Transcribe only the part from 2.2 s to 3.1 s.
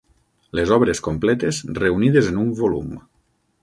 en un volum.